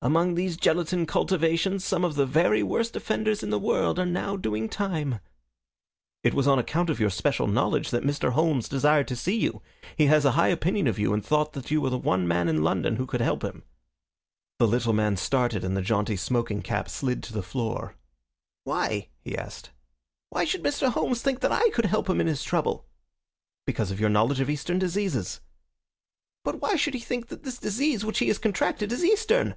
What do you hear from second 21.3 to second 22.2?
that I could help him